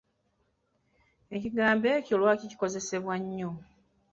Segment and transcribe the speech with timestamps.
[1.35, 3.51] Ekigambo ekyo lwaki kikozesebwa nnyo?